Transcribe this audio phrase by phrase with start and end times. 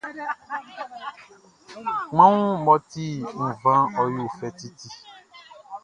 [2.09, 3.05] Kpanwun mʼɔ ti
[3.37, 4.89] nvanʼn, ɔ yo fɛ titi.